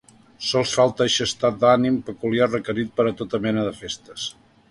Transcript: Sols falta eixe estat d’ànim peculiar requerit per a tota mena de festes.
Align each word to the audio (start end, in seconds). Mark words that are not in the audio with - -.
Sols 0.51 0.71
falta 0.77 1.05
eixe 1.09 1.27
estat 1.29 1.59
d’ànim 1.65 1.99
peculiar 2.09 2.49
requerit 2.49 2.91
per 3.01 3.07
a 3.09 3.13
tota 3.23 3.43
mena 3.47 3.69
de 3.71 3.77
festes. 3.85 4.27